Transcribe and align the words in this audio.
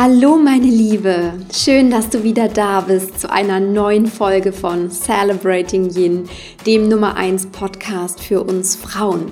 Hallo 0.00 0.36
meine 0.36 0.68
Liebe, 0.68 1.32
schön, 1.52 1.90
dass 1.90 2.08
du 2.08 2.22
wieder 2.22 2.46
da 2.46 2.82
bist 2.82 3.18
zu 3.18 3.32
einer 3.32 3.58
neuen 3.58 4.06
Folge 4.06 4.52
von 4.52 4.92
Celebrating 4.92 5.90
Yin, 5.90 6.28
dem 6.64 6.88
Nummer 6.88 7.16
1 7.16 7.46
Podcast 7.46 8.20
für 8.20 8.44
uns 8.44 8.76
Frauen. 8.76 9.26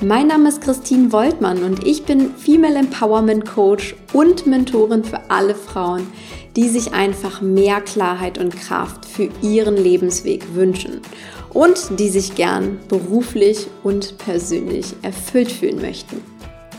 Mein 0.00 0.28
Name 0.28 0.48
ist 0.48 0.60
Christine 0.60 1.10
Woltmann 1.10 1.64
und 1.64 1.84
ich 1.84 2.04
bin 2.04 2.32
Female 2.36 2.78
Empowerment 2.78 3.44
Coach 3.44 3.96
und 4.12 4.46
Mentorin 4.46 5.02
für 5.02 5.28
alle 5.28 5.56
Frauen, 5.56 6.06
die 6.54 6.68
sich 6.68 6.94
einfach 6.94 7.40
mehr 7.40 7.80
Klarheit 7.80 8.38
und 8.38 8.54
Kraft 8.56 9.04
für 9.04 9.28
ihren 9.42 9.76
Lebensweg 9.76 10.54
wünschen 10.54 11.00
und 11.52 11.98
die 11.98 12.10
sich 12.10 12.36
gern 12.36 12.78
beruflich 12.86 13.66
und 13.82 14.18
persönlich 14.18 14.94
erfüllt 15.02 15.50
fühlen 15.50 15.80
möchten. 15.80 16.22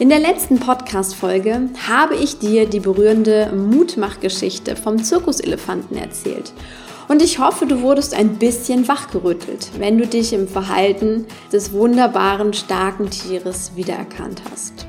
In 0.02 0.10
der 0.10 0.18
letzten 0.18 0.58
Podcast-Folge 0.58 1.70
habe 1.88 2.16
ich 2.16 2.40
dir 2.40 2.66
die 2.66 2.80
berührende 2.80 3.54
Mutmachgeschichte 3.54 4.76
vom 4.76 5.04
Zirkuselefanten 5.04 5.96
erzählt. 5.96 6.54
Und 7.08 7.22
ich 7.22 7.38
hoffe, 7.38 7.68
du 7.68 7.84
wurdest 7.84 8.16
ein 8.16 8.40
bisschen 8.40 8.88
wachgerüttelt, 8.88 9.70
wenn 9.78 10.00
du 10.00 10.08
dich 10.08 10.34
im 10.34 10.48
Verhalten 10.48 11.28
des 11.54 11.72
wunderbaren, 11.72 12.54
starken 12.54 13.12
Tieres 13.12 13.74
wiedererkannt 13.76 14.42
hast. 14.52 14.88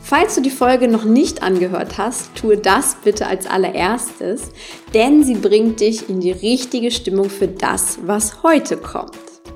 Falls 0.00 0.34
du 0.34 0.40
die 0.40 0.50
Folge 0.50 0.88
noch 0.88 1.04
nicht 1.04 1.40
angehört 1.40 1.96
hast, 1.96 2.34
tue 2.34 2.56
das 2.56 2.96
bitte 3.04 3.28
als 3.28 3.46
allererstes, 3.46 4.50
denn 4.92 5.22
sie 5.22 5.36
bringt 5.36 5.78
dich 5.78 6.10
in 6.10 6.18
die 6.18 6.32
richtige 6.32 6.90
Stimmung 6.90 7.30
für 7.30 7.46
das, 7.46 8.00
was 8.06 8.42
heute 8.42 8.76
kommt. 8.76 9.12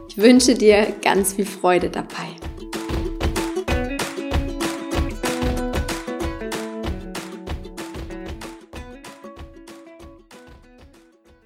Ich 0.08 0.16
wünsche 0.16 0.54
dir 0.54 0.86
ganz 1.02 1.32
viel 1.32 1.46
Freude 1.46 1.90
dabei. 1.90 2.51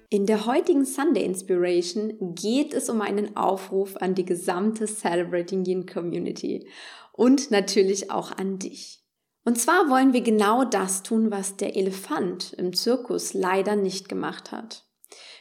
In 0.09 0.25
der 0.25 0.45
heutigen 0.45 0.85
Sunday 0.85 1.25
Inspiration 1.25 2.33
geht 2.33 2.73
es 2.73 2.89
um 2.89 3.01
einen 3.01 3.35
Aufruf 3.35 3.97
an 3.97 4.15
die 4.15 4.23
gesamte 4.23 4.85
Celebrating 4.85 5.65
Yin 5.65 5.85
Community 5.85 6.69
und 7.11 7.51
natürlich 7.51 8.09
auch 8.09 8.31
an 8.31 8.57
dich. 8.57 9.03
Und 9.43 9.59
zwar 9.59 9.89
wollen 9.89 10.13
wir 10.13 10.21
genau 10.21 10.63
das 10.63 11.03
tun, 11.03 11.29
was 11.29 11.57
der 11.57 11.75
Elefant 11.75 12.53
im 12.53 12.71
Zirkus 12.71 13.33
leider 13.33 13.75
nicht 13.75 14.07
gemacht 14.07 14.53
hat. 14.53 14.85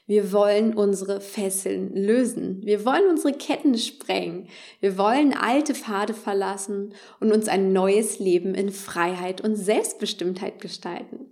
Wir 0.04 0.32
wollen 0.32 0.74
unsere 0.74 1.20
Fesseln 1.20 1.94
lösen. 1.94 2.60
Wir 2.64 2.84
wollen 2.84 3.08
unsere 3.08 3.34
Ketten 3.34 3.78
sprengen. 3.78 4.48
Wir 4.80 4.98
wollen 4.98 5.32
alte 5.32 5.76
Pfade 5.76 6.14
verlassen 6.14 6.92
und 7.20 7.30
uns 7.30 7.46
ein 7.46 7.72
neues 7.72 8.18
Leben 8.18 8.56
in 8.56 8.70
Freiheit 8.70 9.40
und 9.40 9.54
Selbstbestimmtheit 9.54 10.60
gestalten. 10.60 11.25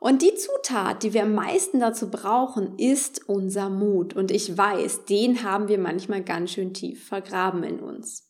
Und 0.00 0.22
die 0.22 0.34
Zutat, 0.34 1.02
die 1.02 1.12
wir 1.12 1.24
am 1.24 1.34
meisten 1.34 1.80
dazu 1.80 2.10
brauchen, 2.10 2.78
ist 2.78 3.28
unser 3.28 3.68
Mut. 3.68 4.14
Und 4.14 4.30
ich 4.30 4.56
weiß, 4.56 5.06
den 5.06 5.42
haben 5.42 5.68
wir 5.68 5.78
manchmal 5.78 6.22
ganz 6.22 6.52
schön 6.52 6.72
tief 6.72 7.06
vergraben 7.06 7.64
in 7.64 7.80
uns. 7.80 8.28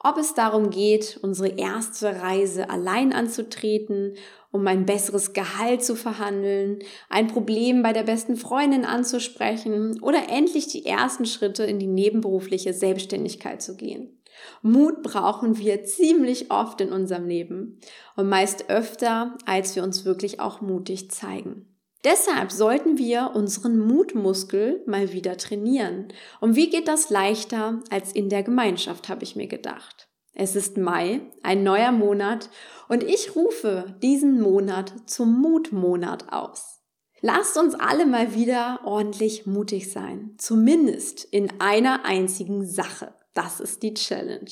Ob 0.00 0.16
es 0.16 0.34
darum 0.34 0.70
geht, 0.70 1.18
unsere 1.22 1.48
erste 1.58 2.22
Reise 2.22 2.70
allein 2.70 3.12
anzutreten, 3.12 4.14
um 4.52 4.66
ein 4.66 4.86
besseres 4.86 5.32
Gehalt 5.32 5.82
zu 5.82 5.96
verhandeln, 5.96 6.78
ein 7.08 7.26
Problem 7.26 7.82
bei 7.82 7.92
der 7.92 8.04
besten 8.04 8.36
Freundin 8.36 8.84
anzusprechen 8.84 10.00
oder 10.00 10.28
endlich 10.28 10.68
die 10.68 10.86
ersten 10.86 11.26
Schritte 11.26 11.64
in 11.64 11.78
die 11.78 11.88
nebenberufliche 11.88 12.72
Selbstständigkeit 12.72 13.60
zu 13.60 13.76
gehen. 13.76 14.17
Mut 14.62 15.02
brauchen 15.02 15.58
wir 15.58 15.84
ziemlich 15.84 16.50
oft 16.50 16.80
in 16.80 16.92
unserem 16.92 17.26
Leben 17.26 17.80
und 18.16 18.28
meist 18.28 18.68
öfter, 18.70 19.36
als 19.46 19.76
wir 19.76 19.82
uns 19.82 20.04
wirklich 20.04 20.40
auch 20.40 20.60
mutig 20.60 21.10
zeigen. 21.10 21.66
Deshalb 22.04 22.52
sollten 22.52 22.96
wir 22.96 23.32
unseren 23.34 23.78
Mutmuskel 23.78 24.82
mal 24.86 25.12
wieder 25.12 25.36
trainieren. 25.36 26.08
Und 26.40 26.54
wie 26.54 26.70
geht 26.70 26.86
das 26.86 27.10
leichter 27.10 27.80
als 27.90 28.12
in 28.12 28.28
der 28.28 28.44
Gemeinschaft, 28.44 29.08
habe 29.08 29.24
ich 29.24 29.34
mir 29.34 29.48
gedacht. 29.48 30.08
Es 30.32 30.54
ist 30.54 30.76
Mai, 30.76 31.20
ein 31.42 31.64
neuer 31.64 31.90
Monat, 31.90 32.50
und 32.88 33.02
ich 33.02 33.34
rufe 33.34 33.96
diesen 34.00 34.40
Monat 34.40 34.92
zum 35.06 35.40
Mutmonat 35.40 36.32
aus. 36.32 36.78
Lasst 37.20 37.58
uns 37.58 37.74
alle 37.74 38.06
mal 38.06 38.34
wieder 38.36 38.80
ordentlich 38.84 39.46
mutig 39.46 39.90
sein, 39.90 40.36
zumindest 40.38 41.24
in 41.24 41.60
einer 41.60 42.04
einzigen 42.04 42.64
Sache. 42.64 43.12
Das 43.38 43.60
ist 43.60 43.84
die 43.84 43.94
Challenge. 43.94 44.50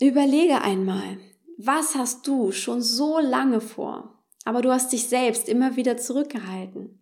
Überlege 0.00 0.60
einmal, 0.60 1.18
was 1.56 1.94
hast 1.94 2.26
du 2.26 2.50
schon 2.50 2.82
so 2.82 3.20
lange 3.20 3.60
vor, 3.60 4.24
aber 4.44 4.60
du 4.60 4.72
hast 4.72 4.92
dich 4.92 5.06
selbst 5.06 5.48
immer 5.48 5.76
wieder 5.76 5.98
zurückgehalten? 5.98 6.98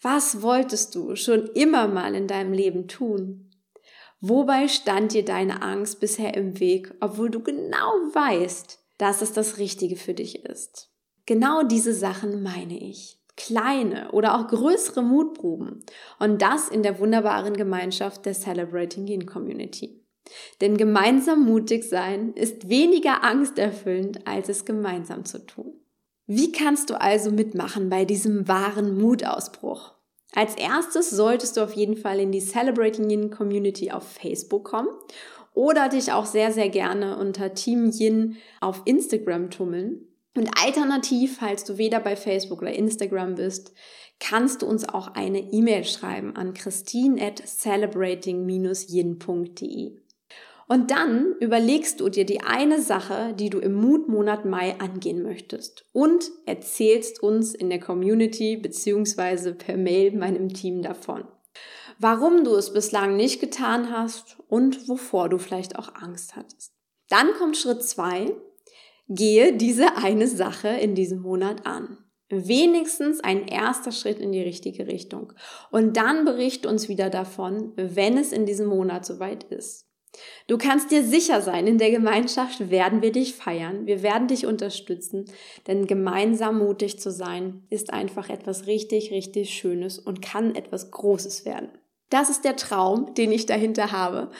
Was 0.00 0.42
wolltest 0.42 0.94
du 0.94 1.16
schon 1.16 1.48
immer 1.54 1.88
mal 1.88 2.14
in 2.14 2.28
deinem 2.28 2.52
Leben 2.52 2.86
tun? 2.86 3.50
Wobei 4.20 4.68
stand 4.68 5.12
dir 5.12 5.24
deine 5.24 5.60
Angst 5.60 5.98
bisher 5.98 6.34
im 6.34 6.60
Weg, 6.60 6.94
obwohl 7.00 7.30
du 7.30 7.42
genau 7.42 7.90
weißt, 8.12 8.78
dass 8.96 9.22
es 9.22 9.32
das 9.32 9.58
Richtige 9.58 9.96
für 9.96 10.14
dich 10.14 10.44
ist? 10.44 10.88
Genau 11.26 11.64
diese 11.64 11.94
Sachen 11.94 12.44
meine 12.44 12.78
ich. 12.78 13.18
Kleine 13.36 14.12
oder 14.12 14.38
auch 14.38 14.46
größere 14.46 15.02
Mutproben. 15.02 15.82
Und 16.20 16.40
das 16.40 16.68
in 16.68 16.84
der 16.84 17.00
wunderbaren 17.00 17.54
Gemeinschaft 17.54 18.24
der 18.24 18.34
Celebrating 18.34 19.08
Yin 19.08 19.26
Community. 19.26 19.99
Denn 20.60 20.76
gemeinsam 20.76 21.44
mutig 21.44 21.84
sein 21.84 22.32
ist 22.34 22.68
weniger 22.68 23.22
angsterfüllend, 23.22 24.26
als 24.26 24.48
es 24.48 24.64
gemeinsam 24.64 25.24
zu 25.24 25.46
tun. 25.46 25.74
Wie 26.26 26.52
kannst 26.52 26.90
du 26.90 27.00
also 27.00 27.30
mitmachen 27.30 27.88
bei 27.88 28.04
diesem 28.04 28.46
wahren 28.46 28.96
Mutausbruch? 28.96 29.94
Als 30.32 30.54
erstes 30.54 31.10
solltest 31.10 31.56
du 31.56 31.62
auf 31.62 31.72
jeden 31.72 31.96
Fall 31.96 32.20
in 32.20 32.30
die 32.30 32.40
Celebrating 32.40 33.10
Yin 33.10 33.30
Community 33.30 33.90
auf 33.90 34.04
Facebook 34.04 34.64
kommen 34.64 34.88
oder 35.54 35.88
dich 35.88 36.12
auch 36.12 36.26
sehr, 36.26 36.52
sehr 36.52 36.68
gerne 36.68 37.18
unter 37.18 37.54
Team 37.54 37.90
Yin 37.90 38.36
auf 38.60 38.82
Instagram 38.84 39.50
tummeln. 39.50 40.06
Und 40.36 40.48
alternativ, 40.62 41.38
falls 41.38 41.64
du 41.64 41.78
weder 41.78 41.98
bei 41.98 42.14
Facebook 42.14 42.62
oder 42.62 42.72
Instagram 42.72 43.34
bist, 43.34 43.72
kannst 44.20 44.62
du 44.62 44.66
uns 44.66 44.88
auch 44.88 45.08
eine 45.14 45.40
E-Mail 45.40 45.82
schreiben 45.84 46.36
an 46.36 46.54
christine 46.54 47.20
at 47.20 47.42
celebrating-yin.de. 47.44 49.96
Und 50.70 50.92
dann 50.92 51.34
überlegst 51.40 51.98
du 51.98 52.08
dir 52.10 52.24
die 52.24 52.42
eine 52.42 52.80
Sache, 52.80 53.34
die 53.36 53.50
du 53.50 53.58
im 53.58 53.72
Mutmonat 53.74 54.44
Mai 54.44 54.78
angehen 54.78 55.20
möchtest 55.20 55.84
und 55.90 56.30
erzählst 56.46 57.20
uns 57.24 57.56
in 57.56 57.70
der 57.70 57.80
Community 57.80 58.56
beziehungsweise 58.56 59.52
per 59.52 59.76
Mail 59.76 60.16
meinem 60.16 60.48
Team 60.50 60.80
davon. 60.80 61.24
Warum 61.98 62.44
du 62.44 62.54
es 62.54 62.72
bislang 62.72 63.16
nicht 63.16 63.40
getan 63.40 63.90
hast 63.90 64.36
und 64.46 64.88
wovor 64.88 65.28
du 65.28 65.38
vielleicht 65.38 65.76
auch 65.76 65.92
Angst 65.96 66.36
hattest. 66.36 66.72
Dann 67.08 67.32
kommt 67.32 67.56
Schritt 67.56 67.82
zwei: 67.82 68.32
Gehe 69.08 69.56
diese 69.56 69.96
eine 69.96 70.28
Sache 70.28 70.68
in 70.68 70.94
diesem 70.94 71.20
Monat 71.20 71.66
an. 71.66 71.98
Wenigstens 72.28 73.18
ein 73.18 73.48
erster 73.48 73.90
Schritt 73.90 74.20
in 74.20 74.30
die 74.30 74.40
richtige 74.40 74.86
Richtung. 74.86 75.32
Und 75.72 75.96
dann 75.96 76.24
berichte 76.24 76.68
uns 76.68 76.88
wieder 76.88 77.10
davon, 77.10 77.72
wenn 77.74 78.16
es 78.16 78.30
in 78.30 78.46
diesem 78.46 78.68
Monat 78.68 79.04
soweit 79.04 79.42
ist. 79.42 79.89
Du 80.46 80.58
kannst 80.58 80.90
dir 80.90 81.04
sicher 81.04 81.40
sein, 81.40 81.66
in 81.66 81.78
der 81.78 81.90
Gemeinschaft 81.90 82.70
werden 82.70 83.02
wir 83.02 83.12
dich 83.12 83.34
feiern, 83.34 83.86
wir 83.86 84.02
werden 84.02 84.26
dich 84.26 84.46
unterstützen, 84.46 85.26
denn 85.66 85.86
gemeinsam 85.86 86.58
mutig 86.58 86.98
zu 86.98 87.12
sein 87.12 87.64
ist 87.70 87.92
einfach 87.92 88.28
etwas 88.28 88.66
richtig, 88.66 89.12
richtig 89.12 89.50
Schönes 89.50 89.98
und 89.98 90.20
kann 90.20 90.54
etwas 90.56 90.90
Großes 90.90 91.44
werden. 91.44 91.70
Das 92.10 92.28
ist 92.28 92.44
der 92.44 92.56
Traum, 92.56 93.14
den 93.14 93.30
ich 93.30 93.46
dahinter 93.46 93.92
habe. 93.92 94.32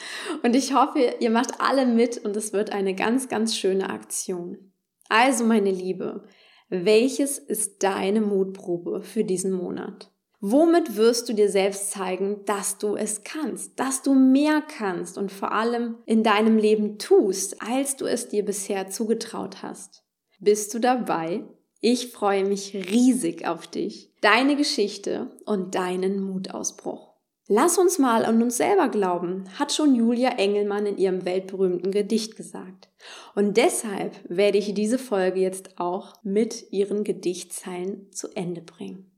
Und 0.43 0.57
ich 0.57 0.73
hoffe, 0.73 1.15
ihr 1.21 1.29
macht 1.29 1.61
alle 1.61 1.85
mit 1.85 2.17
und 2.17 2.35
es 2.35 2.51
wird 2.51 2.73
eine 2.73 2.93
ganz, 2.93 3.29
ganz 3.29 3.55
schöne 3.55 3.89
Aktion. 3.89 4.73
Also, 5.07 5.45
meine 5.45 5.71
Liebe, 5.71 6.27
welches 6.67 7.39
ist 7.39 7.83
deine 7.83 8.19
Mutprobe 8.19 9.03
für 9.03 9.23
diesen 9.23 9.53
Monat? 9.53 10.10
Womit 10.43 10.97
wirst 10.97 11.29
du 11.29 11.33
dir 11.33 11.51
selbst 11.51 11.91
zeigen, 11.91 12.43
dass 12.45 12.79
du 12.79 12.95
es 12.95 13.23
kannst, 13.23 13.79
dass 13.79 14.01
du 14.01 14.15
mehr 14.15 14.63
kannst 14.63 15.19
und 15.19 15.31
vor 15.31 15.51
allem 15.51 15.97
in 16.07 16.23
deinem 16.23 16.57
Leben 16.57 16.97
tust, 16.97 17.61
als 17.61 17.95
du 17.95 18.05
es 18.05 18.27
dir 18.27 18.43
bisher 18.43 18.89
zugetraut 18.89 19.61
hast? 19.61 20.03
Bist 20.39 20.73
du 20.73 20.79
dabei? 20.79 21.43
Ich 21.79 22.07
freue 22.11 22.43
mich 22.43 22.73
riesig 22.73 23.47
auf 23.47 23.67
dich, 23.67 24.15
deine 24.21 24.55
Geschichte 24.55 25.29
und 25.45 25.75
deinen 25.75 26.19
Mutausbruch. 26.19 27.11
Lass 27.47 27.77
uns 27.77 27.99
mal 27.99 28.25
an 28.25 28.41
uns 28.41 28.57
selber 28.57 28.89
glauben, 28.89 29.43
hat 29.59 29.71
schon 29.71 29.93
Julia 29.93 30.29
Engelmann 30.37 30.87
in 30.87 30.97
ihrem 30.97 31.23
weltberühmten 31.23 31.91
Gedicht 31.91 32.35
gesagt. 32.35 32.89
Und 33.35 33.57
deshalb 33.57 34.17
werde 34.27 34.57
ich 34.57 34.73
diese 34.73 34.97
Folge 34.97 35.39
jetzt 35.39 35.77
auch 35.77 36.13
mit 36.23 36.71
ihren 36.71 37.03
Gedichtzeilen 37.03 38.11
zu 38.11 38.29
Ende 38.35 38.61
bringen. 38.61 39.10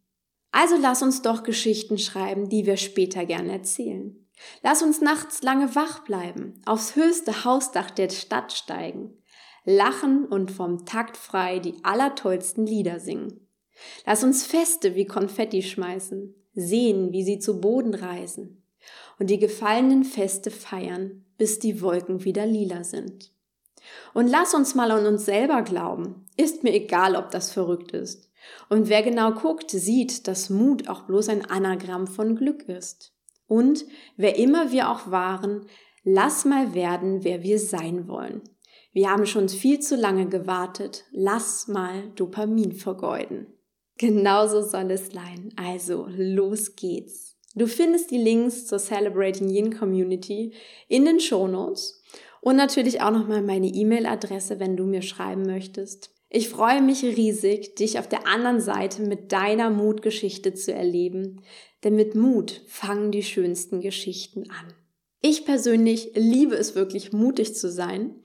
Also 0.53 0.77
lass 0.79 1.01
uns 1.01 1.23
doch 1.23 1.41
Geschichten 1.41 1.97
schreiben, 1.97 2.47
die 2.47 2.67
wir 2.67 2.77
später 2.77 3.25
gerne 3.25 3.51
erzählen. 3.51 4.15
Lass 4.61 4.83
uns 4.83 5.01
nachts 5.01 5.41
lange 5.41 5.75
wach 5.75 6.05
bleiben, 6.05 6.61
aufs 6.65 6.95
höchste 6.95 7.43
Hausdach 7.43 7.89
der 7.89 8.09
Stadt 8.09 8.53
steigen, 8.53 9.17
lachen 9.65 10.25
und 10.25 10.51
vom 10.51 10.85
Takt 10.85 11.17
frei 11.17 11.57
die 11.57 11.75
allertollsten 11.83 12.67
Lieder 12.67 12.99
singen. 12.99 13.49
Lass 14.05 14.23
uns 14.23 14.45
Feste 14.45 14.93
wie 14.93 15.05
Konfetti 15.05 15.63
schmeißen, 15.63 16.35
sehen, 16.53 17.11
wie 17.11 17.23
sie 17.23 17.39
zu 17.39 17.59
Boden 17.59 17.95
reisen 17.95 18.63
und 19.17 19.31
die 19.31 19.39
gefallenen 19.39 20.03
Feste 20.03 20.51
feiern, 20.51 21.25
bis 21.37 21.57
die 21.57 21.81
Wolken 21.81 22.25
wieder 22.25 22.45
lila 22.45 22.83
sind. 22.83 23.31
Und 24.13 24.27
lass 24.27 24.53
uns 24.53 24.75
mal 24.75 24.91
an 24.91 25.07
uns 25.07 25.25
selber 25.25 25.63
glauben. 25.63 26.27
Ist 26.37 26.63
mir 26.63 26.73
egal, 26.73 27.15
ob 27.15 27.31
das 27.31 27.51
verrückt 27.51 27.91
ist. 27.91 28.29
Und 28.69 28.89
wer 28.89 29.03
genau 29.03 29.31
guckt, 29.31 29.71
sieht, 29.71 30.27
dass 30.27 30.49
Mut 30.49 30.87
auch 30.89 31.03
bloß 31.03 31.29
ein 31.29 31.45
Anagramm 31.45 32.07
von 32.07 32.35
Glück 32.35 32.67
ist. 32.69 33.13
Und 33.47 33.85
wer 34.17 34.37
immer 34.37 34.71
wir 34.71 34.89
auch 34.89 35.11
waren, 35.11 35.67
lass 36.03 36.45
mal 36.45 36.73
werden, 36.73 37.23
wer 37.23 37.43
wir 37.43 37.59
sein 37.59 38.07
wollen. 38.07 38.41
Wir 38.93 39.09
haben 39.09 39.25
schon 39.25 39.49
viel 39.49 39.79
zu 39.79 39.95
lange 39.95 40.27
gewartet. 40.27 41.05
Lass 41.11 41.67
mal 41.67 42.11
Dopamin 42.15 42.73
vergeuden. 42.73 43.47
Genauso 43.97 44.61
soll 44.61 44.91
es 44.91 45.11
sein. 45.11 45.51
Also, 45.55 46.07
los 46.09 46.75
geht's. 46.75 47.37
Du 47.55 47.67
findest 47.67 48.11
die 48.11 48.17
Links 48.17 48.65
zur 48.65 48.79
Celebrating 48.79 49.49
Yin 49.49 49.77
Community 49.77 50.53
in 50.87 51.05
den 51.05 51.19
Show 51.19 51.47
Notes 51.47 52.01
und 52.41 52.55
natürlich 52.55 53.01
auch 53.01 53.11
nochmal 53.11 53.41
meine 53.41 53.67
E-Mail-Adresse, 53.67 54.59
wenn 54.59 54.75
du 54.75 54.85
mir 54.85 55.01
schreiben 55.01 55.43
möchtest. 55.43 56.12
Ich 56.35 56.49
freue 56.49 56.81
mich 56.81 57.03
riesig, 57.03 57.75
dich 57.75 57.99
auf 57.99 58.09
der 58.09 58.27
anderen 58.27 58.59
Seite 58.59 59.03
mit 59.03 59.31
deiner 59.31 59.69
Mutgeschichte 59.69 60.55
zu 60.55 60.73
erleben, 60.73 61.43
denn 61.83 61.95
mit 61.95 62.15
Mut 62.15 62.63
fangen 62.65 63.11
die 63.11 63.21
schönsten 63.21 63.81
Geschichten 63.81 64.49
an. 64.49 64.73
Ich 65.21 65.45
persönlich 65.45 66.13
liebe 66.15 66.55
es 66.55 66.73
wirklich, 66.73 67.13
mutig 67.13 67.55
zu 67.55 67.69
sein. 67.69 68.15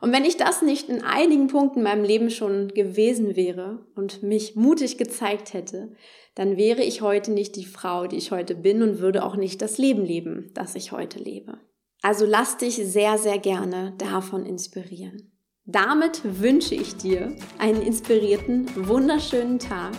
Und 0.00 0.10
wenn 0.10 0.24
ich 0.24 0.36
das 0.36 0.62
nicht 0.62 0.88
in 0.88 1.04
einigen 1.04 1.46
Punkten 1.46 1.78
in 1.78 1.84
meinem 1.84 2.02
Leben 2.02 2.28
schon 2.30 2.68
gewesen 2.74 3.36
wäre 3.36 3.86
und 3.94 4.24
mich 4.24 4.56
mutig 4.56 4.98
gezeigt 4.98 5.54
hätte, 5.54 5.92
dann 6.34 6.56
wäre 6.56 6.82
ich 6.82 7.02
heute 7.02 7.30
nicht 7.30 7.54
die 7.54 7.66
Frau, 7.66 8.08
die 8.08 8.16
ich 8.16 8.32
heute 8.32 8.56
bin 8.56 8.82
und 8.82 8.98
würde 8.98 9.24
auch 9.24 9.36
nicht 9.36 9.62
das 9.62 9.78
Leben 9.78 10.04
leben, 10.04 10.50
das 10.54 10.74
ich 10.74 10.90
heute 10.90 11.20
lebe. 11.20 11.60
Also 12.02 12.26
lass 12.26 12.56
dich 12.56 12.74
sehr, 12.74 13.16
sehr 13.16 13.38
gerne 13.38 13.94
davon 13.96 14.44
inspirieren. 14.44 15.33
Damit 15.66 16.20
wünsche 16.24 16.74
ich 16.74 16.94
dir 16.96 17.34
einen 17.58 17.80
inspirierten, 17.80 18.66
wunderschönen 18.86 19.58
Tag. 19.58 19.92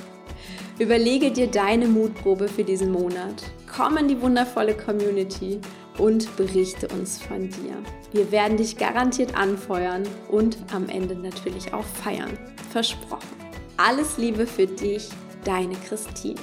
Überlege 0.78 1.32
dir 1.32 1.48
deine 1.48 1.88
Mutprobe 1.88 2.48
für 2.48 2.64
diesen 2.64 2.92
Monat. 2.92 3.42
Komm 3.66 3.98
in 3.98 4.08
die 4.08 4.22
wundervolle 4.22 4.78
Community 4.78 5.60
und 5.98 6.36
berichte 6.38 6.88
uns 6.90 7.20
von 7.20 7.50
dir. 7.50 7.82
Wir 8.12 8.32
werden 8.32 8.58
dich 8.58 8.78
garantiert 8.78 9.36
anfeuern 9.36 10.04
und 10.30 10.56
am 10.72 10.88
Ende 10.88 11.16
natürlich 11.16 11.74
auch 11.74 11.84
feiern. 11.84 12.38
Versprochen. 12.70 13.36
Alles 13.78 14.20
Liebe 14.20 14.46
für 14.46 14.68
dich, 14.68 15.10
deine 15.46 15.74
Christine. 15.88 16.40